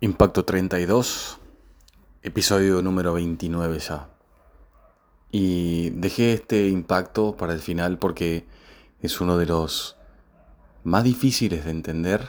[0.00, 1.38] Impacto 32,
[2.22, 4.08] episodio número 29 ya.
[5.32, 8.46] Y dejé este impacto para el final porque
[9.02, 9.96] es uno de los
[10.84, 12.28] más difíciles de entender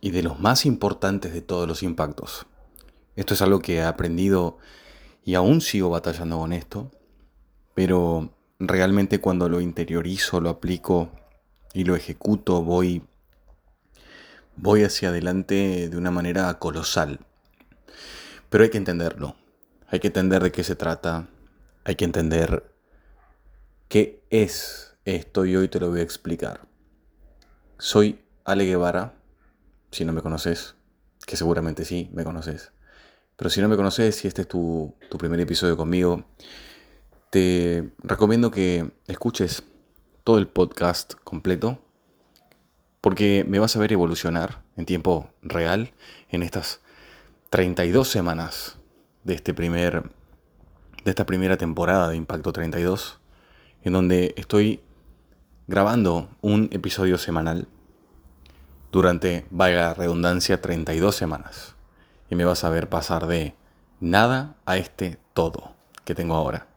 [0.00, 2.46] y de los más importantes de todos los impactos.
[3.14, 4.56] Esto es algo que he aprendido
[5.22, 6.90] y aún sigo batallando con esto,
[7.74, 11.10] pero realmente cuando lo interiorizo, lo aplico
[11.74, 13.02] y lo ejecuto, voy
[14.56, 17.20] voy hacia adelante de una manera colosal.
[18.50, 19.36] Pero hay que entenderlo.
[19.88, 21.28] Hay que entender de qué se trata.
[21.84, 22.72] Hay que entender
[23.88, 26.66] qué es esto y hoy te lo voy a explicar.
[27.78, 29.14] Soy Ale Guevara,
[29.90, 30.76] si no me conoces,
[31.26, 32.72] que seguramente sí, me conoces.
[33.36, 36.24] Pero si no me conoces, si este es tu, tu primer episodio conmigo,
[37.30, 39.64] te recomiendo que escuches
[40.22, 41.83] todo el podcast completo
[43.04, 45.92] porque me vas a ver evolucionar en tiempo real
[46.30, 46.80] en estas
[47.50, 48.78] 32 semanas
[49.24, 50.04] de, este primer,
[51.04, 53.20] de esta primera temporada de Impacto 32,
[53.82, 54.80] en donde estoy
[55.66, 57.68] grabando un episodio semanal
[58.90, 61.74] durante, vaya redundancia, 32 semanas.
[62.30, 63.54] Y me vas a ver pasar de
[64.00, 65.74] nada a este todo
[66.06, 66.68] que tengo ahora.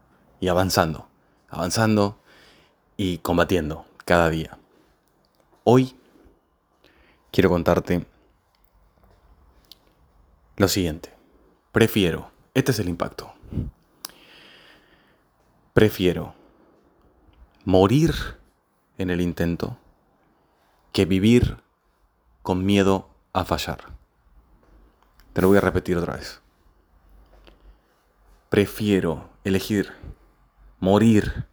[0.41, 1.07] Y avanzando,
[1.47, 2.19] avanzando
[2.97, 4.57] y combatiendo cada día.
[5.63, 5.95] Hoy
[7.31, 8.05] quiero contarte
[10.57, 11.13] lo siguiente.
[11.71, 13.33] Prefiero, este es el impacto.
[15.73, 16.33] Prefiero
[17.65, 18.15] morir
[18.97, 19.77] en el intento
[20.91, 21.57] que vivir
[22.41, 23.79] con miedo a fallar.
[25.33, 26.41] Te lo voy a repetir otra vez.
[28.49, 29.93] Prefiero elegir
[30.79, 31.45] morir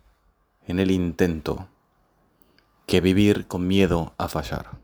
[0.66, 1.68] en el intento
[2.86, 4.83] que vivir con miedo a fallar.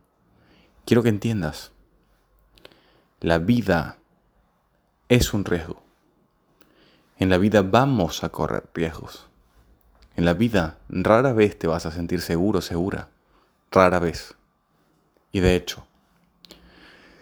[0.90, 1.70] Quiero que entiendas,
[3.20, 3.98] la vida
[5.08, 5.80] es un riesgo.
[7.16, 9.28] En la vida vamos a correr riesgos.
[10.16, 13.08] En la vida rara vez te vas a sentir seguro, segura.
[13.70, 14.34] Rara vez.
[15.30, 15.86] Y de hecho,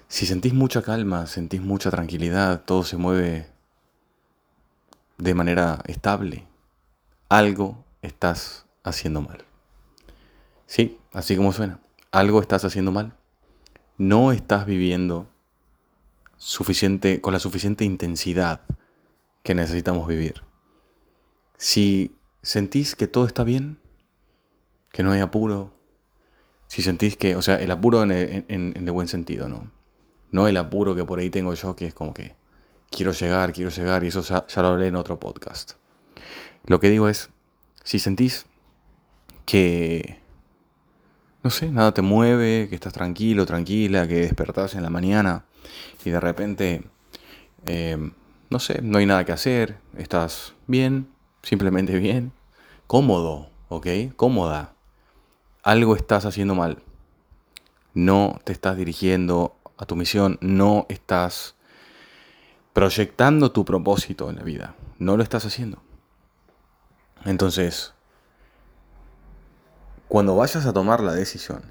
[0.09, 3.50] si sentís mucha calma, sentís mucha tranquilidad, todo se mueve
[5.19, 6.47] de manera estable,
[7.28, 9.44] algo estás haciendo mal.
[10.64, 11.81] Sí, así como suena.
[12.10, 13.12] Algo estás haciendo mal
[13.98, 15.28] no estás viviendo
[16.36, 18.62] suficiente, con la suficiente intensidad
[19.42, 20.42] que necesitamos vivir.
[21.56, 23.78] Si sentís que todo está bien,
[24.92, 25.75] que no hay apuro,
[26.69, 29.70] si sentís que, o sea, el apuro en el, buen sentido, ¿no?
[30.31, 32.37] No el apuro que por ahí tengo yo, que es como que
[32.91, 35.72] quiero llegar, quiero llegar, y eso ya, ya lo hablé en otro podcast.
[36.66, 37.31] Lo que digo es,
[37.82, 38.47] si sentís
[39.47, 40.20] que
[41.48, 45.47] no sé, nada te mueve, que estás tranquilo, tranquila, que despertás en la mañana
[46.04, 46.82] y de repente,
[47.64, 48.12] em,
[48.50, 51.08] no sé, no hay nada que hacer, estás bien,
[51.42, 52.32] simplemente bien,
[52.87, 53.87] cómodo, ¿ok?
[54.14, 54.75] Cómoda.
[55.62, 56.82] Algo estás haciendo mal.
[57.94, 61.54] No te estás dirigiendo a tu misión, no estás
[62.75, 65.82] proyectando tu propósito en la vida, no lo estás haciendo.
[67.25, 67.94] Entonces,
[70.08, 71.62] cuando vayas a tomar la decisión,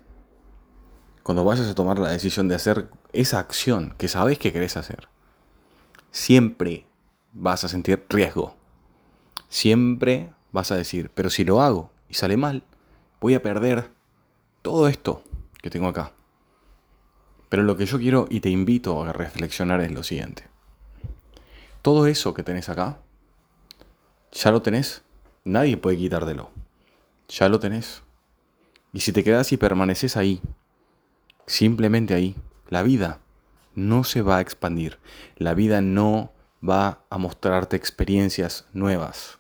[1.24, 5.10] cuando vayas a tomar la decisión de hacer esa acción que sabes que querés hacer,
[6.12, 6.86] siempre
[7.34, 8.56] vas a sentir riesgo.
[9.50, 12.64] Siempre vas a decir, pero si lo hago y sale mal,
[13.22, 13.90] voy a perder
[14.62, 15.24] todo esto
[15.62, 16.12] que tengo acá.
[17.50, 20.44] Pero lo que yo quiero y te invito a reflexionar es lo siguiente.
[21.82, 23.00] Todo eso que tenés acá,
[24.32, 25.04] ya lo tenés,
[25.46, 26.50] nadie puede quitártelo.
[27.30, 28.04] Ya lo tenés.
[28.98, 30.42] Y si te quedas y permaneces ahí,
[31.46, 32.36] simplemente ahí,
[32.68, 33.22] la vida
[33.76, 34.98] no se va a expandir.
[35.36, 36.32] La vida no
[36.68, 39.38] va a mostrarte experiencias nuevas.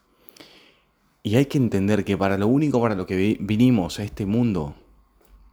[1.23, 4.75] Y hay que entender que para lo único para lo que vinimos a este mundo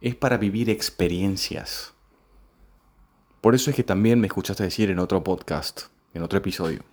[0.01, 1.95] es para vivir experiencias.
[3.41, 6.83] Por eso es que también me escuchaste decir en otro podcast, en otro episodio,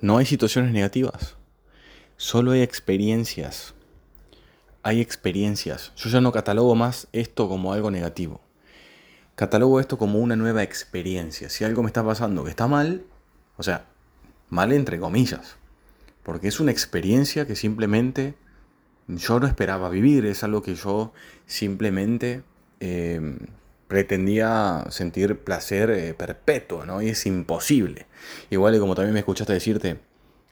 [0.00, 1.36] no hay situaciones negativas,
[2.16, 3.74] solo hay experiencias
[4.82, 5.92] hay experiencias.
[5.96, 8.40] Yo ya no catalogo más esto como algo negativo.
[9.34, 11.48] Catalogo esto como una nueva experiencia.
[11.48, 13.04] Si algo me está pasando que está mal,
[13.56, 13.86] o sea,
[14.48, 15.56] mal entre comillas,
[16.22, 18.34] porque es una experiencia que simplemente
[19.06, 21.12] yo no esperaba vivir, es algo que yo
[21.46, 22.42] simplemente
[22.80, 23.38] em,
[23.88, 27.00] pretendía sentir placer eh, perpetuo, ¿no?
[27.00, 28.06] Y es imposible.
[28.50, 29.98] Igual como también me escuchaste decirte,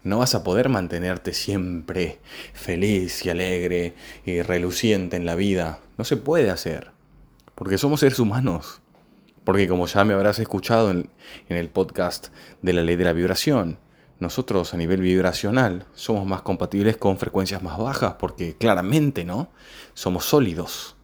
[0.06, 2.20] no vas a poder mantenerte siempre
[2.55, 3.94] feliz y alegre
[4.25, 5.81] y reluciente en la vida.
[5.99, 6.93] No se puede hacer.
[7.56, 8.81] Porque somos seres humanos.
[9.43, 11.11] Porque como ya me habrás escuchado en,
[11.49, 12.29] el podcast
[12.62, 13.81] de la ley de la vibración,
[14.20, 19.50] nosotros a nivel vibracional somos más compatibles con frecuencias más bajas porque claramente, ¿no?
[19.94, 20.94] Somos sólidos.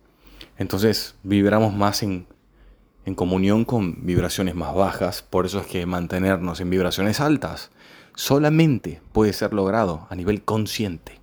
[0.59, 2.29] Entonces vibramos más en,
[3.05, 5.23] en comunión con vibraciones más bajas.
[5.23, 7.73] Por eso es que mantenernos en vibraciones altas
[8.23, 11.19] solamente puede ser logrado a nivel consciente.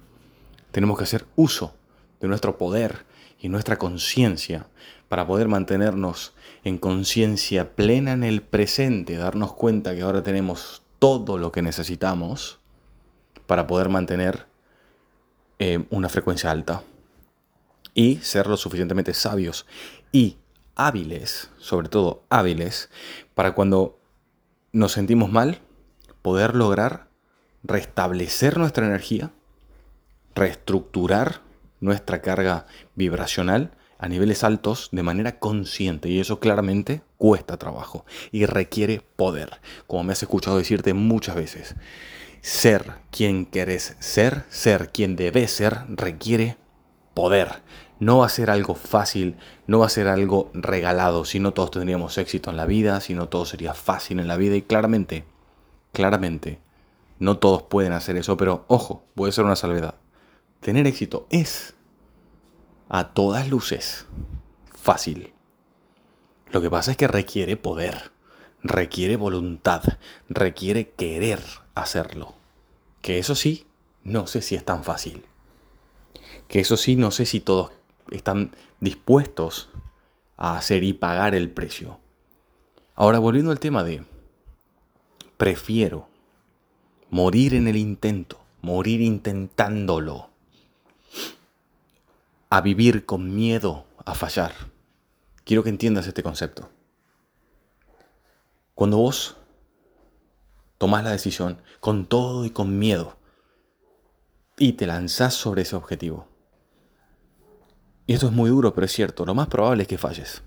[0.72, 1.74] Tenemos que hacer uso
[2.20, 3.06] de nuestro poder
[3.40, 4.68] y nuestra conciencia
[5.08, 6.34] para poder mantenernos
[6.66, 12.60] en conciencia plena en el presente, darnos cuenta que ahora tenemos todo lo que necesitamos
[13.48, 14.48] para poder mantener
[15.58, 16.84] eh, una frecuencia alta
[17.94, 19.66] y ser lo suficientemente sabios
[20.12, 20.36] y
[20.76, 22.90] hábiles, sobre todo hábiles,
[23.36, 24.02] para cuando
[24.74, 25.62] nos sentimos mal,
[26.22, 27.08] poder lograr
[27.64, 29.32] restablecer nuestra energía,
[30.36, 31.42] reestructurar
[31.80, 38.46] nuestra carga vibracional a niveles altos de manera consciente y eso claramente cuesta trabajo y
[38.46, 41.76] requiere poder, como me has escuchado decirte muchas veces.
[42.42, 46.56] Ser quien querés ser, ser quien debes ser, requiere
[47.14, 47.62] poder.
[48.00, 49.36] No va a ser algo fácil,
[49.68, 53.14] no va a ser algo regalado, si no todos tendríamos éxito en la vida, si
[53.14, 55.26] no todo sería fácil en la vida y claramente,
[55.92, 56.60] claramente,
[57.20, 59.96] no todos pueden hacer eso, pero ojo, puede ser una salvedad.
[60.62, 61.76] Tener éxito es
[62.88, 64.08] a todas luces
[64.74, 65.34] fácil.
[66.52, 68.12] Lo que pasa es que requiere poder,
[68.64, 69.84] requiere voluntad,
[70.28, 71.42] requiere querer
[71.76, 72.34] hacerlo.
[73.02, 73.68] Que eso sí,
[74.04, 75.26] no sé si es tan fácil.
[76.48, 77.72] Que eso sí, no sé si todos
[78.12, 79.70] están dispuestos
[80.38, 82.00] a hacer y pagar el precio.
[82.96, 84.04] Ahora, volviendo al tema de,
[85.40, 86.10] prefiero
[87.10, 90.32] morir en el intento, morir intentándolo,
[92.50, 94.52] a vivir con miedo a fallar.
[95.46, 96.70] Quiero que entiendas este concepto.
[98.76, 99.38] Cuando vos
[100.78, 103.16] tomás la decisión con todo y con miedo
[104.58, 106.28] y te lanzás sobre ese objetivo,
[108.08, 110.42] y esto es muy duro, pero es cierto, lo más probable es que falles.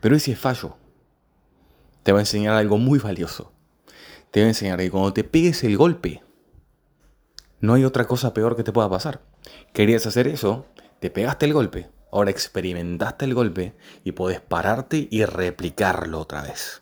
[0.00, 0.76] Pero ese fallo
[2.08, 3.52] te va a enseñar algo muy valioso.
[4.30, 6.22] Te va a enseñar que cuando te pegues el golpe,
[7.60, 9.20] no hay otra cosa peor que te pueda pasar.
[9.74, 10.64] Querías hacer eso,
[11.00, 13.74] te pegaste el golpe, ahora experimentaste el golpe
[14.04, 16.80] y puedes pararte y replicarlo otra vez.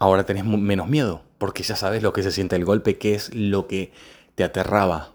[0.00, 3.32] Ahora tenés menos miedo, porque ya sabes lo que se siente el golpe, qué es
[3.32, 3.92] lo que
[4.34, 5.12] te aterraba.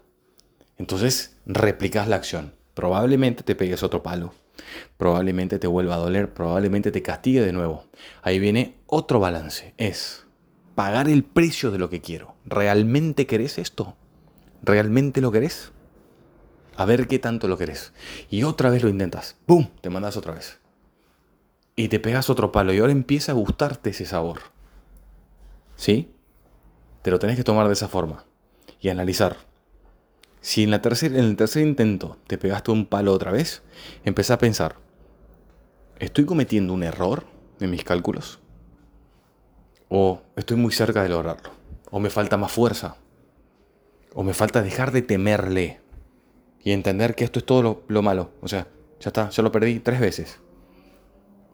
[0.78, 2.54] Entonces replicas la acción.
[2.72, 4.32] Probablemente te pegues otro palo.
[4.96, 7.84] Probablemente te vuelva a doler, probablemente te castigue de nuevo.
[8.22, 9.74] Ahí viene otro balance.
[9.76, 10.26] Es
[10.74, 12.34] pagar el precio de lo que quiero.
[12.44, 13.96] ¿Realmente querés esto?
[14.62, 15.72] ¿Realmente lo querés?
[16.76, 17.92] A ver qué tanto lo querés.
[18.30, 19.36] Y otra vez lo intentas.
[19.46, 19.68] ¡Bum!
[19.80, 20.60] Te mandas otra vez.
[21.74, 24.40] Y te pegas otro palo y ahora empieza a gustarte ese sabor.
[25.76, 26.10] ¿Sí?
[27.02, 28.24] Te lo tenés que tomar de esa forma.
[28.80, 29.36] Y analizar.
[30.46, 33.62] Si en, la en el tercer intento te pegaste un palo otra vez,
[34.04, 34.76] empezá a pensar.
[35.98, 37.24] ¿Estoy cometiendo un error
[37.58, 38.38] en mis cálculos?
[39.88, 41.50] ¿O estoy muy cerca de lograrlo?
[41.90, 42.96] ¿O me falta más fuerza?
[44.14, 45.80] O me falta dejar de temerle
[46.62, 48.30] y entender que esto es todo lo, malo.
[48.40, 48.68] O sea,
[49.00, 50.38] ya está, ya lo perdí tres veces.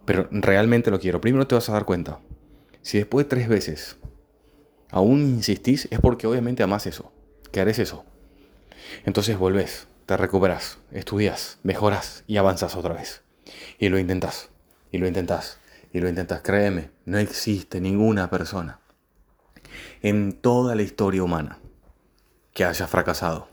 [0.04, 1.18] Pero realmente lo quiero.
[1.18, 2.20] Primero te vas a dar cuenta.
[2.82, 3.96] Si después de tres veces
[4.90, 7.10] aún insistís, es porque obviamente amas eso.
[7.52, 8.04] Que harés eso.
[9.04, 13.22] Entonces volvés, te recuperas, estudias, mejoras y avanzas otra vez.
[13.78, 14.50] Y lo intentas,
[14.90, 15.58] y lo intentas,
[15.92, 16.42] y lo intentas.
[16.42, 18.80] Créeme, no existe ninguna persona
[20.02, 21.58] en toda la historia humana
[22.52, 23.48] que haya fracasado,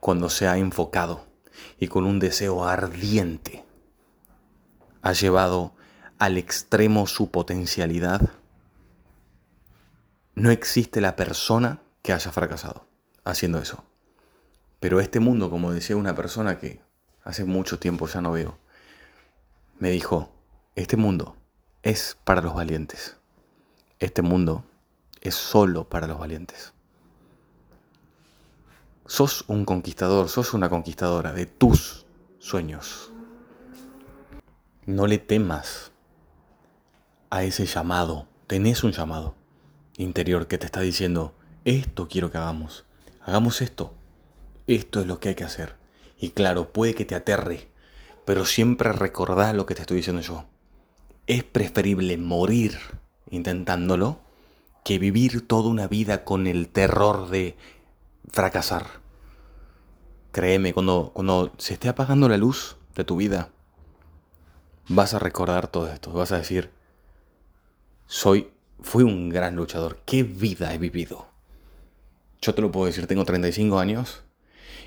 [0.00, 1.26] cuando se ha enfocado
[1.78, 3.64] y con un deseo ardiente
[5.02, 5.74] ha llevado
[6.18, 8.30] al extremo su potencialidad,
[10.34, 12.86] no existe la persona que haya fracasado
[13.24, 13.84] haciendo eso.
[14.80, 16.80] Pero este mundo, como decía una persona que
[17.24, 18.58] hace mucho tiempo ya no veo,
[19.78, 20.32] me dijo,
[20.76, 21.36] este mundo
[21.82, 23.16] es para los valientes.
[23.98, 24.64] Este mundo
[25.20, 26.72] es solo para los valientes
[29.08, 32.06] sos un conquistador, sos una conquistadora de tus
[32.38, 33.10] sueños.
[34.86, 35.90] No le temas
[37.30, 38.28] a ese llamado.
[38.46, 39.34] Tenés un llamado
[39.96, 42.84] interior que te está diciendo, esto quiero que hagamos.
[43.24, 43.94] Hagamos esto.
[44.68, 45.76] Esto es lo que hay que hacer.
[46.20, 47.68] Y claro, puede que te aterre,
[48.26, 50.44] pero siempre recordá lo que te estoy diciendo yo.
[51.26, 52.78] Es preferible morir
[53.30, 54.20] intentándolo
[54.84, 57.56] que vivir toda una vida con el terror de
[58.30, 58.86] fracasar.
[60.32, 63.48] Créeme, cuando, cuando se esté apagando la luz de tu vida,
[64.88, 66.70] vas a recordar todo esto, vas a decir,
[68.06, 68.50] soy,
[68.82, 71.26] fui un gran luchador, qué vida he vivido.
[72.42, 74.24] Yo te lo puedo decir, tengo 35 años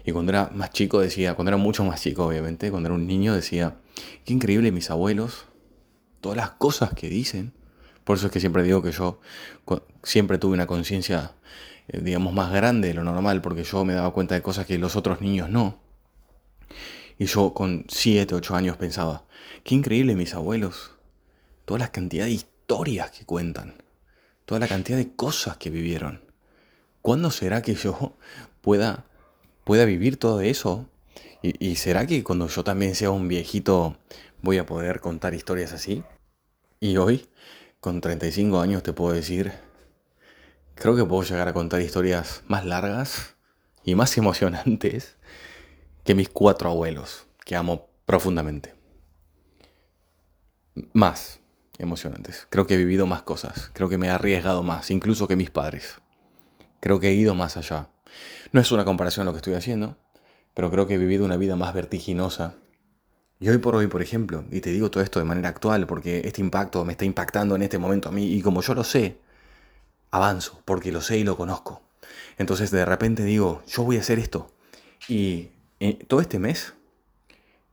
[0.05, 3.08] y cuando era más chico decía, cuando era mucho más chico obviamente, cuando era un
[3.08, 3.75] niño decía,
[4.25, 5.46] qué increíble mis abuelos,
[6.22, 7.53] todas las cosas que dicen.
[8.03, 9.20] Por eso es que siempre digo que yo
[10.03, 11.34] siempre tuve una conciencia,
[11.88, 14.77] eh, digamos, más grande de lo normal, porque yo me daba cuenta de cosas que
[14.77, 15.79] los otros niños no.
[17.20, 19.25] Y yo con 7, 8 años pensaba,
[19.63, 20.91] qué increíble mis abuelos,
[21.65, 23.84] toda la cantidad de historias que cuentan,
[24.46, 26.24] toda la cantidad de cosas que vivieron.
[27.01, 28.17] ¿Cuándo será que yo
[28.62, 29.05] pueda,
[29.63, 30.88] pueda vivir todo eso?
[31.41, 33.98] ¿Y, ¿Y será que cuando yo también sea un viejito
[34.41, 36.03] voy a poder contar historias así?
[36.80, 37.27] Y hoy,
[37.80, 39.51] con 35 años, te puedo decir,
[40.75, 43.36] creo que puedo llegar a contar historias más largas
[43.84, 45.18] y más emocionantes
[46.03, 48.74] que mis cuatro abuelos, que amo profundamente.
[50.94, 51.39] Más
[51.77, 52.48] emocionantes.
[52.50, 53.70] Creo que he vivido más cosas.
[53.74, 56.00] Creo que me he arriesgado más, incluso que mis padres.
[56.80, 57.89] Creo que he ido más allá.
[58.51, 59.98] No es una comparación lo que estoy haciendo,
[60.53, 62.56] pero creo que he vivido una vida más vertiginosa.
[63.39, 66.22] Y hoy por hoy, por ejemplo, y te digo todo esto de manera actual, porque
[66.25, 69.18] este impacto me está impactando en este momento a mí, y como yo lo sé,
[70.12, 71.82] avanzo, porque lo sé y lo conozco.
[72.38, 74.53] Entonces de repente digo, yo voy a hacer esto.
[75.08, 75.50] Y
[75.80, 76.74] eh, todo este mes,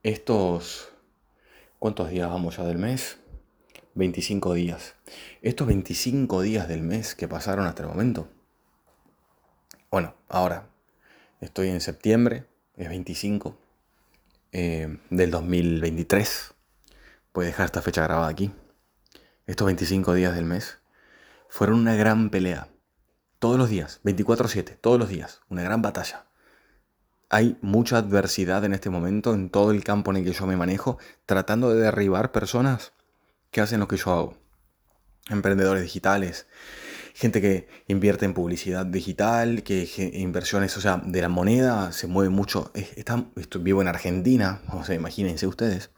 [0.03, 0.89] estos...
[1.79, 3.19] ¿Cuántos días vamos ya del mes?
[3.95, 4.95] 25 días.
[5.43, 8.29] Estos 25 días del mes que pasaron hasta el momento.
[9.91, 10.69] Bueno, ahora
[11.41, 13.59] estoy en septiembre, es 25
[14.53, 16.55] eh, del 2023.
[17.35, 18.51] Voy a dejar esta fecha grabada aquí.
[19.47, 20.79] Estos 25 días del mes
[21.49, 22.69] fueron una gran pelea.
[23.39, 26.29] Todos los días, 24/7, todos los días, una gran batalla
[27.31, 30.57] hay mucha adversidad en este momento en todo el campo en el que yo me
[30.57, 32.93] manejo, tratando de derribar personas
[33.51, 34.39] que hacen lo que yo hago.
[35.29, 36.47] Emprendedores digitales,
[37.19, 42.31] gente que invierte en publicidad digital, que, inversiones, o sea, de la moneda se mueve
[42.31, 42.71] mucho.
[42.75, 43.27] Está,
[43.59, 45.91] vivo en Argentina, o sea, imagínense ustedes.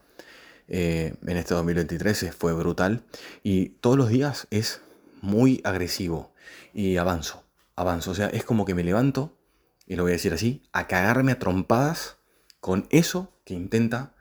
[0.67, 3.03] Eh, en este 2023 fue brutal
[3.43, 4.81] y todos los días es
[5.21, 6.33] muy agresivo
[6.73, 7.43] y avanzo,
[7.75, 8.11] avanzo.
[8.11, 9.37] O sea, es como que me levanto
[9.85, 12.17] y lo voy a decir así, a cagarme a trompadas
[12.59, 14.15] con eso que intenta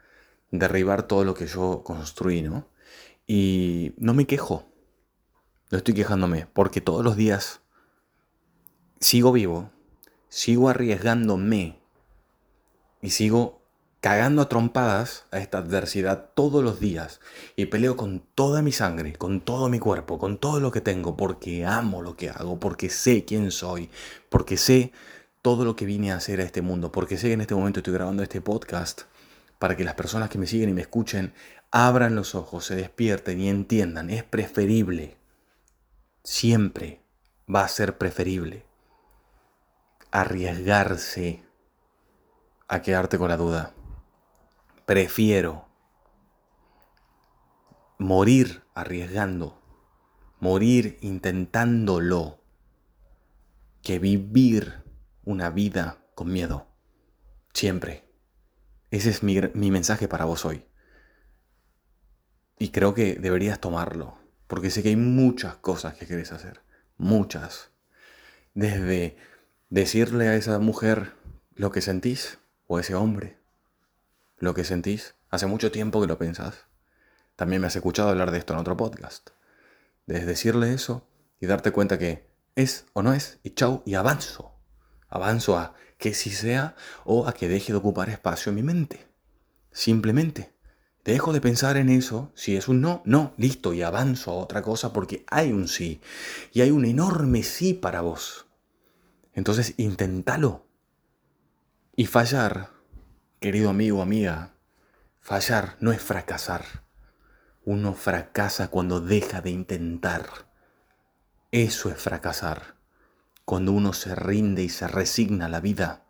[0.51, 2.69] derribar todo lo que yo construí, ¿no?
[3.27, 4.70] Y no me quejo,
[5.71, 7.61] no estoy quejándome, porque todos los días
[8.99, 9.71] sigo vivo,
[10.29, 11.79] sigo arriesgándome
[13.01, 13.61] y sigo
[14.01, 17.21] cagando a trompadas a esta adversidad todos los días.
[17.55, 21.17] Y peleo con toda mi sangre, con todo mi cuerpo, con todo lo que tengo,
[21.17, 23.91] porque amo lo que hago, porque sé quién soy,
[24.29, 24.93] porque sé
[25.43, 27.81] todo lo que vine a hacer a este mundo, porque sé que en este momento
[27.81, 29.03] estoy grabando este podcast
[29.59, 31.33] para que las personas que me siguen y me escuchen
[31.71, 35.20] abran los ojos, se despierten y entiendan, es preferible,
[36.23, 37.03] siempre
[37.53, 38.67] va a ser preferible
[40.11, 41.45] arriesgarse
[42.69, 43.75] a quedarte con la duda.
[44.87, 45.69] Prefiero
[47.99, 49.61] morir arriesgando,
[50.41, 52.41] morir intentándolo,
[53.83, 54.85] que vivir
[55.25, 56.67] una vida con miedo.
[57.53, 58.09] Siempre.
[58.91, 60.65] Ese es mi, mensaje para vos hoy.
[62.59, 64.19] Y creo que deberías tomarlo,
[64.51, 66.61] porque sé que hay muchas cosas que querés hacer.
[66.99, 67.71] Muchas.
[68.53, 69.17] Desde
[69.71, 71.15] decirle a esa mujer
[71.55, 73.39] lo que sentís, o a ese hombre
[74.37, 75.15] lo que sentís.
[75.31, 76.67] Hace mucho tiempo que lo pensás.
[77.37, 79.31] También me has escuchado hablar de esto en otro podcast.
[80.05, 81.09] Desde decirle eso
[81.41, 84.61] y darte cuenta que es o no es, y chau, y avanzo
[85.11, 89.07] avanzo a que sí sea o a que deje de ocupar espacio en mi mente.
[89.73, 90.53] Simplemente
[91.05, 94.63] dejo de pensar en eso, si es un no, no, listo, y avanzo a otra
[94.63, 96.01] cosa porque hay un sí.
[96.53, 98.47] Y hay un enorme sí para vos.
[99.33, 100.67] Entonces, inténtalo.
[101.97, 102.71] Y fallar,
[103.41, 104.55] querido amigo amiga,
[105.21, 106.65] fallar no es fracasar.
[107.65, 110.27] Uno fracasa cuando deja de intentar.
[111.53, 112.81] Eso es fracasar
[113.45, 116.05] cuando uno se rinde y se resigna a la vida.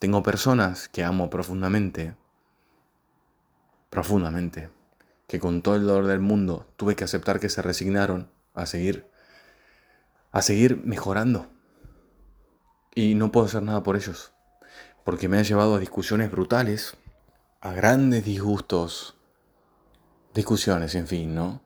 [0.00, 2.16] Tengo personas que amo profundamente,
[3.92, 4.70] profundamente,
[5.26, 9.06] que con todo el dolor del mundo tuve que aceptar que se resignaron a seguir,
[10.30, 11.48] a seguir mejorando.
[12.94, 14.32] Y no puedo hacer nada por ellos,
[15.04, 16.96] porque me ha llevado a discusiones brutales,
[17.60, 19.18] a grandes disgustos,
[20.32, 21.62] discusiones, en fin, ¿no?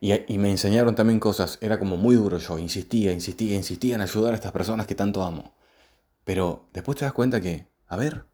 [0.00, 4.34] Y, me enseñaron también cosas, era como muy duro yo, insistía, insistía, insistía en ayudar
[4.34, 5.54] a estas personas que tanto amo.
[6.24, 8.26] Pero después te das cuenta que, a ver,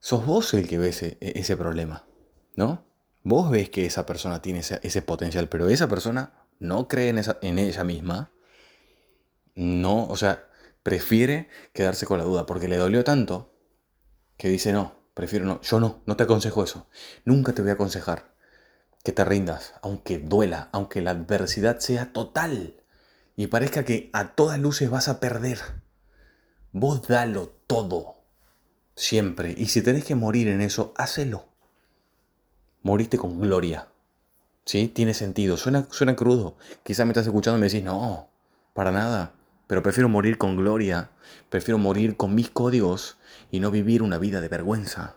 [0.00, 2.04] sos vos el que ves ese, ese problema,
[2.56, 2.86] ¿no?
[3.22, 7.38] Vos ves que esa persona tiene ese, potencial, pero esa persona no cree en, esa,
[7.42, 8.32] en ella misma.
[9.54, 10.48] No, o sea,
[10.82, 13.54] prefiere quedarse con la duda porque le dolió tanto
[14.36, 15.60] que dice no, prefiero no.
[15.62, 16.88] Yo no, no te aconsejo eso.
[17.24, 18.34] Nunca te voy a aconsejar
[19.02, 22.82] que te rindas, aunque duela, aunque la adversidad sea total
[23.36, 25.60] y parezca que a todas luces vas a perder.
[26.72, 28.24] Vos dalo todo,
[28.96, 29.54] siempre.
[29.56, 31.53] Y si tenés que morir en eso, hacelo.
[32.84, 33.88] Moriste con gloria.
[34.66, 34.88] ¿Sí?
[34.88, 35.56] Tiene sentido.
[35.56, 36.58] Suena, suena crudo.
[36.82, 38.28] Quizás me estás escuchando y me decís, no,
[38.74, 39.32] para nada.
[39.66, 41.10] Pero prefiero morir con gloria.
[41.48, 43.16] Prefiero morir con mis códigos
[43.50, 45.16] y no vivir una vida de vergüenza.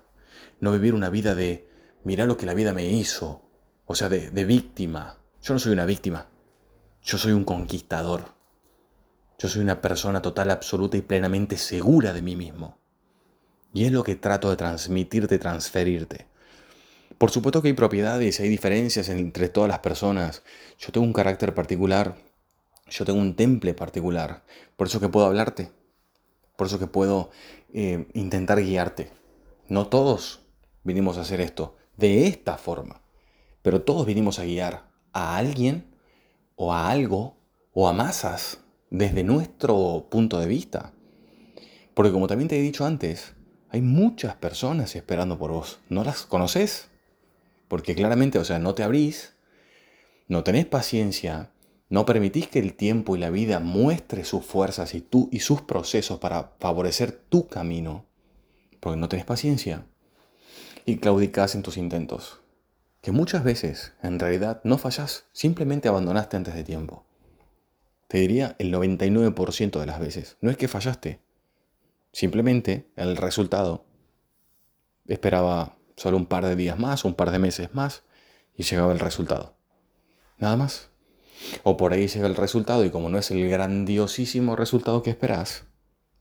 [0.62, 1.70] No vivir una vida de,
[2.06, 3.42] mira lo que la vida me hizo.
[3.86, 5.18] O sea, de, de víctima.
[5.42, 6.28] Yo no soy una víctima.
[7.04, 8.34] Yo soy un conquistador.
[9.38, 12.78] Yo soy una persona total, absoluta y plenamente segura de mí mismo.
[13.74, 16.28] Y es lo que trato de transmitirte, transferirte.
[17.18, 20.44] Por supuesto que hay propiedades, hay diferencias entre todas las personas.
[20.78, 22.16] Yo tengo un carácter particular,
[22.90, 24.44] yo tengo un temple particular,
[24.76, 25.72] por eso que puedo hablarte,
[26.56, 27.32] por eso que puedo
[27.74, 29.10] eh, intentar guiarte.
[29.68, 30.42] No todos
[30.84, 33.02] vinimos a hacer esto de esta forma,
[33.64, 35.86] pero todos vinimos a guiar a alguien
[36.56, 37.36] o a algo
[37.74, 38.60] o a masas
[38.92, 40.94] desde nuestro punto de vista.
[41.96, 43.34] Porque como también te he dicho antes,
[43.70, 45.80] hay muchas personas esperando por vos.
[45.90, 46.87] ¿No las conoces?
[47.68, 49.36] Porque claramente, o sea, no te abrís,
[50.28, 51.52] no tenés paciencia,
[51.90, 55.62] no permitís que el tiempo y la vida muestre sus fuerzas y, tú, y sus
[55.62, 58.06] procesos para favorecer tu camino,
[58.80, 59.86] porque no tenés paciencia
[60.86, 62.40] y claudicás en tus intentos,
[63.02, 67.06] que muchas veces en realidad no fallás, simplemente abandonaste antes de tiempo.
[68.08, 70.38] Te diría el 99% de las veces.
[70.40, 71.20] No es que fallaste,
[72.14, 73.86] simplemente el resultado
[75.08, 78.04] esperaba solo un par de días más, un par de meses más
[78.56, 79.58] y llegaba el resultado.
[80.38, 80.90] Nada más.
[81.64, 85.66] O por ahí llega el resultado y como no es el grandiosísimo resultado que esperás,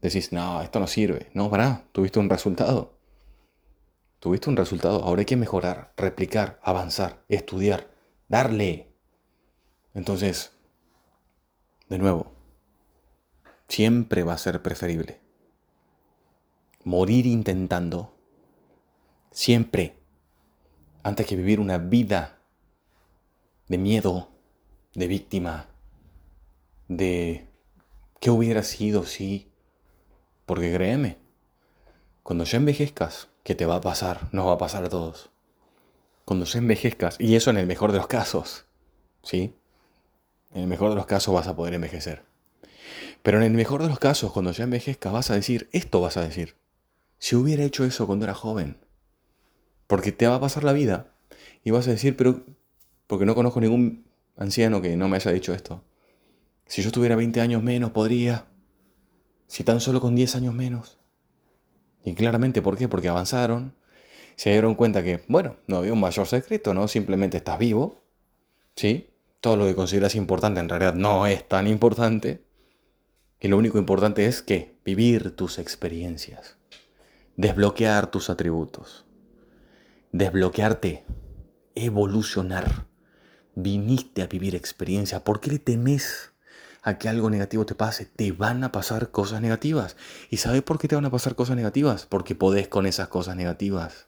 [0.00, 1.30] decís, no, esto no sirve.
[1.32, 2.98] No, para, tuviste un resultado.
[4.18, 7.90] Tuviste un resultado, ahora hay que mejorar, replicar, avanzar, estudiar,
[8.28, 8.92] darle.
[9.94, 10.52] Entonces,
[11.88, 12.32] de nuevo,
[13.68, 15.26] siempre va a ser preferible
[16.86, 18.15] morir intentando,
[19.36, 19.98] siempre,
[21.02, 22.38] antes que vivir una vida
[23.68, 24.30] de miedo,
[24.94, 25.68] de víctima,
[26.88, 27.46] de
[28.18, 29.52] qué hubiera sido si...
[30.46, 31.18] Porque créeme,
[32.22, 34.26] cuando ya envejezcas, ¿qué te va a pasar?
[34.32, 35.28] Nos va a pasar a todos.
[36.24, 38.64] Cuando ya envejezcas, y eso en el mejor de los casos,
[39.22, 39.54] ¿sí?
[40.54, 42.24] En el mejor de los casos vas a poder envejecer.
[43.22, 46.16] Pero en el mejor de los casos, cuando ya envejezcas, vas a decir, esto vas
[46.16, 46.56] a decir,
[47.18, 48.85] si hubiera hecho eso cuando era joven.
[49.86, 51.14] Porque te va a pasar la vida
[51.64, 52.44] y vas a decir, pero,
[53.06, 55.82] porque no conozco ningún anciano que no me haya dicho esto.
[56.66, 58.46] Si yo tuviera 20 años menos, podría.
[59.46, 60.98] Si tan solo con 10 años menos.
[62.04, 62.88] Y claramente, ¿por qué?
[62.88, 63.74] Porque avanzaron,
[64.36, 66.88] se dieron cuenta que, bueno, no había un mayor secreto, ¿no?
[66.88, 68.02] Simplemente estás vivo,
[68.76, 69.10] ¿sí?
[69.40, 72.44] Todo lo que consideras importante en realidad no es tan importante.
[73.40, 76.56] Y lo único importante es que vivir tus experiencias,
[77.36, 79.04] desbloquear tus atributos,
[80.12, 81.04] desbloquearte,
[81.74, 82.86] evolucionar
[83.56, 86.32] viniste a vivir experiencia, ¿por qué le temes
[86.82, 88.04] a que algo negativo te pase?
[88.04, 89.96] Te van a pasar cosas negativas.
[90.30, 92.06] ¿Y sabes por qué te van a pasar cosas negativas?
[92.06, 94.06] Porque podés con esas cosas negativas.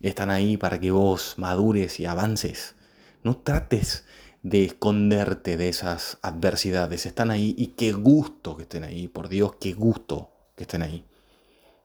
[0.00, 2.74] Están ahí para que vos madures y avances.
[3.22, 4.04] No trates
[4.42, 7.06] de esconderte de esas adversidades.
[7.06, 9.08] Están ahí y qué gusto que estén ahí.
[9.08, 11.06] Por Dios, qué gusto que estén ahí.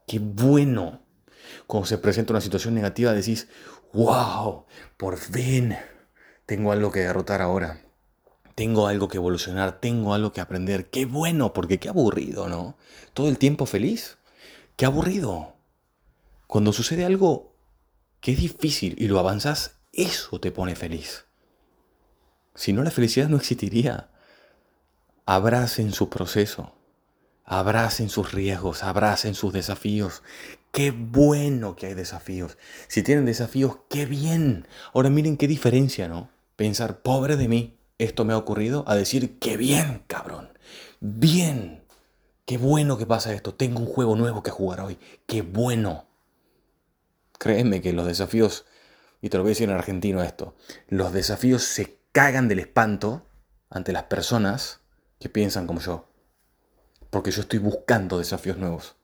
[0.07, 1.01] Qué bueno.
[1.67, 3.47] Cuando se presenta una situación negativa decís,
[3.93, 4.65] wow,
[4.97, 5.75] por fin
[6.45, 7.81] tengo algo que derrotar ahora.
[8.55, 10.89] Tengo algo que evolucionar, tengo algo que aprender.
[10.89, 12.77] Qué bueno, porque qué aburrido, ¿no?
[13.13, 14.17] Todo el tiempo feliz.
[14.75, 15.55] Qué aburrido.
[16.47, 17.55] Cuando sucede algo
[18.19, 21.25] que es difícil y lo avanzas, eso te pone feliz.
[22.55, 24.09] Si no, la felicidad no existiría.
[25.25, 26.75] Abracen su proceso,
[27.45, 30.23] abracen sus riesgos, abracen sus desafíos.
[30.71, 32.57] Qué bueno que hay desafíos.
[32.87, 34.67] Si tienen desafíos, qué bien.
[34.93, 36.29] Ahora miren qué diferencia, ¿no?
[36.61, 40.55] pensar, pobre de mí, esto me ha ocurrido, a decir, qué bien, cabrón,
[40.99, 41.83] bien,
[42.45, 46.05] qué bueno que pasa esto, tengo un juego nuevo que jugar hoy, qué bueno.
[47.39, 48.65] Créeme que los desafíos,
[49.21, 50.55] y te lo voy a decir en argentino esto,
[50.87, 53.25] los desafíos se cagan del espanto
[53.71, 54.81] ante las personas
[55.19, 56.11] que piensan como yo,
[57.09, 58.97] porque yo estoy buscando desafíos nuevos.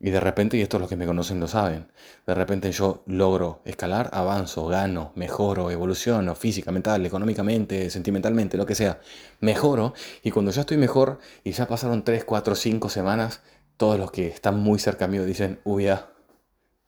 [0.00, 1.90] Y de repente, y esto los que me conocen lo saben,
[2.24, 8.76] de repente yo logro escalar, avanzo, gano, mejoro, evoluciono física, mental, económicamente, sentimentalmente, lo que
[8.76, 9.00] sea.
[9.40, 13.40] Mejoro y cuando ya estoy mejor y ya pasaron 3, 4, 5 semanas,
[13.76, 16.08] todos los que están muy cerca mío dicen, uy, ah,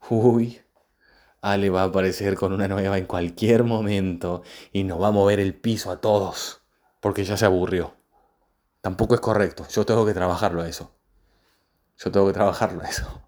[0.08, 0.60] uy,
[1.42, 4.42] Ale va a aparecer con una nueva en cualquier momento
[4.72, 6.62] y nos va a mover el piso a todos
[7.00, 7.94] porque ya se aburrió.
[8.82, 10.92] Tampoco es correcto, yo tengo que trabajarlo a eso.
[12.02, 13.20] Yo tengo que trabajarlo eso.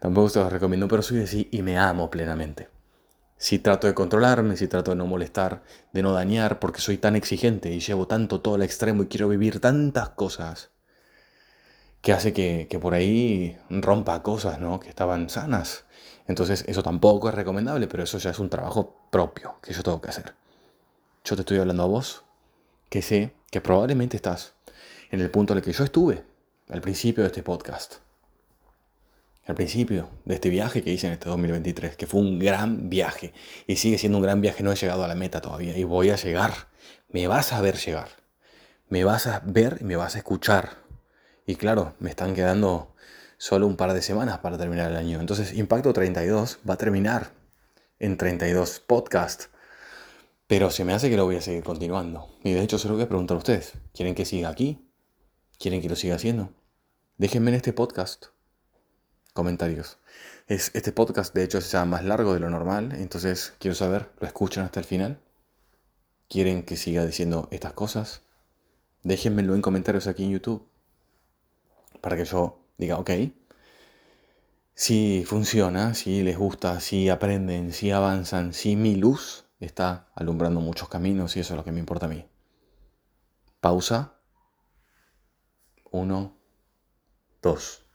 [0.00, 2.68] Tampoco se lo recomiendo, pero soy así y me amo plenamente.
[3.36, 7.14] Si trato de controlarme, si trato de no molestar, de no dañar, porque soy tan
[7.14, 10.70] exigente y llevo tanto todo al extremo y quiero vivir tantas cosas,
[12.00, 14.80] que hace que, que por ahí rompa cosas, ¿no?
[14.80, 15.84] Que estaban sanas.
[16.26, 20.00] Entonces eso tampoco es recomendable, pero eso ya es un trabajo propio que yo tengo
[20.00, 20.34] que hacer.
[21.24, 22.24] Yo te estoy hablando a vos,
[22.88, 24.54] que sé que probablemente estás
[25.12, 26.24] en el punto en el que yo estuve
[26.68, 28.07] al principio de este podcast
[29.48, 33.32] al principio de este viaje que hice en este 2023, que fue un gran viaje
[33.66, 36.10] y sigue siendo un gran viaje, no he llegado a la meta todavía y voy
[36.10, 36.52] a llegar.
[37.08, 38.10] Me vas a ver llegar,
[38.90, 40.82] me vas a ver y me vas a escuchar.
[41.46, 42.94] Y claro, me están quedando
[43.38, 45.18] solo un par de semanas para terminar el año.
[45.18, 47.30] Entonces, Impacto 32 va a terminar
[47.98, 49.48] en 32 podcasts.
[50.46, 52.28] Pero se me hace que lo voy a seguir continuando.
[52.44, 53.72] Y de hecho, se lo voy a preguntar a ustedes.
[53.94, 54.86] ¿Quieren que siga aquí?
[55.58, 56.52] ¿Quieren que lo siga haciendo?
[57.16, 58.26] Déjenme en este podcast
[59.38, 59.98] comentarios.
[60.48, 64.26] Es, este podcast de hecho se más largo de lo normal, entonces quiero saber, ¿lo
[64.26, 65.20] escuchan hasta el final?
[66.28, 68.22] ¿Quieren que siga diciendo estas cosas?
[69.04, 70.66] Déjenmelo en comentarios aquí en YouTube
[72.00, 73.10] para que yo diga, ok,
[74.74, 80.88] si funciona, si les gusta, si aprenden, si avanzan, si mi luz está alumbrando muchos
[80.88, 82.26] caminos y eso es lo que me importa a mí.
[83.60, 84.14] Pausa.
[85.92, 86.36] Uno,
[87.40, 87.87] dos.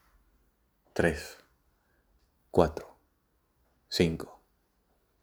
[0.96, 1.38] 3,
[2.52, 2.98] 4,
[3.90, 4.40] 5,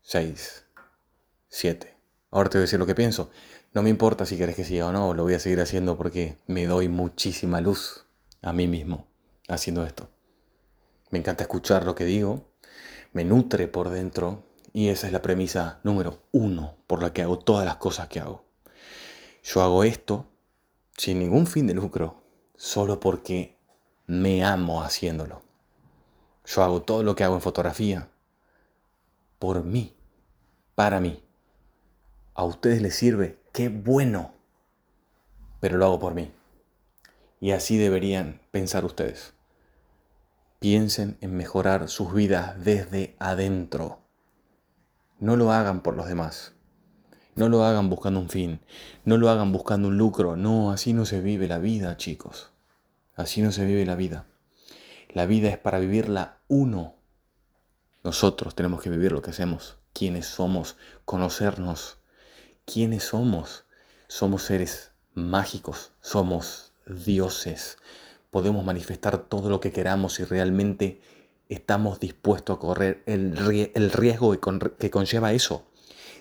[0.03, 0.65] 6,
[1.49, 1.97] 7.
[2.33, 3.31] Ahora te voy a decir lo que pienso.
[3.73, 6.39] No me importa si querés que siga o no, lo voy a seguir haciendo porque
[6.49, 8.05] me doy muchísima luz
[8.43, 9.07] a mí mismo
[9.47, 10.09] haciendo esto.
[11.11, 12.51] Me encanta escuchar lo que digo,
[13.13, 17.39] me nutre por dentro y esa es la premisa número uno por la que hago
[17.39, 18.45] todas las cosas que hago.
[19.45, 20.27] Yo hago esto
[20.97, 22.25] sin ningún fin de lucro,
[22.57, 23.57] solo porque
[24.09, 25.49] me amo haciéndolo.
[26.53, 28.09] Yo hago todo lo que hago en fotografía
[29.39, 29.95] por mí,
[30.75, 31.23] para mí.
[32.35, 34.35] A ustedes les sirve, qué bueno,
[35.61, 36.33] pero lo hago por mí.
[37.39, 39.33] Y así deberían pensar ustedes.
[40.59, 44.01] Piensen en mejorar sus vidas desde adentro.
[45.21, 46.55] No lo hagan por los demás.
[47.37, 48.61] No lo hagan buscando un fin.
[49.05, 50.35] No lo hagan buscando un lucro.
[50.35, 52.51] No, así no se vive la vida, chicos.
[53.15, 54.27] Así no se vive la vida.
[55.13, 56.95] La vida es para vivirla uno.
[58.05, 61.99] Nosotros tenemos que vivir lo que hacemos, quiénes somos, conocernos,
[62.65, 63.65] quiénes somos.
[64.07, 67.79] Somos seres mágicos, somos dioses.
[68.31, 71.01] Podemos manifestar todo lo que queramos si realmente
[71.49, 74.39] estamos dispuestos a correr el, riesgo
[74.79, 75.67] que conlleva eso.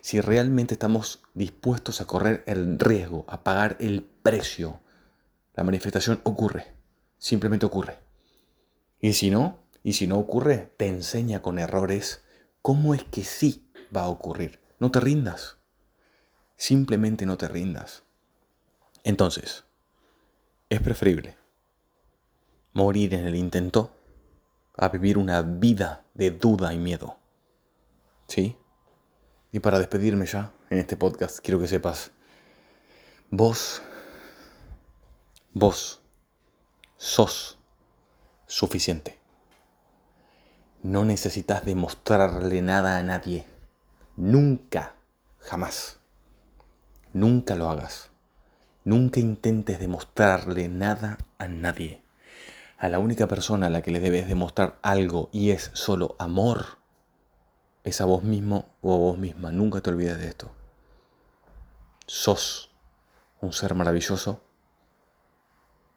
[0.02, 4.80] Si realmente estamos dispuestos a correr el riesgo, a pagar el precio,
[5.54, 6.74] la manifestación ocurre,
[7.18, 8.09] simplemente ocurre.
[9.02, 12.24] Y si no, y si no ocurre, te enseña con errores
[12.62, 14.60] cómo es que sí va a ocurrir.
[14.80, 15.58] No te rindas.
[16.58, 18.04] Simplemente no te rindas.
[19.04, 19.66] Entonces,
[20.70, 21.38] es preferible
[22.74, 23.92] morir en el intento
[24.78, 27.18] a vivir una vida de duda y miedo.
[28.28, 28.58] ¿Sí?
[29.52, 32.12] Y para despedirme ya en este podcast, quiero que sepas,
[33.32, 33.82] vos,
[35.54, 36.02] vos
[36.98, 37.59] sos
[38.50, 39.20] suficiente.
[40.82, 43.46] No necesitas demostrarle nada a nadie.
[44.18, 44.96] Nunca,
[45.38, 46.00] jamás.
[47.14, 48.10] Nunca lo hagas.
[48.84, 52.02] Nunca intentes demostrarle nada a nadie.
[52.80, 56.80] A la única persona a la que le debes demostrar algo y es solo amor,
[57.84, 59.52] es a vos mismo o a vos misma.
[59.52, 60.50] Nunca te olvides de esto.
[62.08, 62.72] Sos
[63.42, 64.42] un ser maravilloso.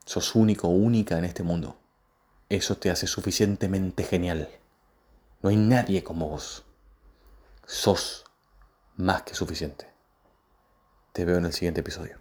[0.04, 1.78] Sos único, única en este mundo.
[2.52, 4.46] Eso te hace suficientemente genial.
[5.40, 6.66] No hay nadie como vos.
[7.64, 8.26] Sos
[8.94, 9.86] más que suficiente.
[11.14, 12.18] Te veo en el siguiente episodio.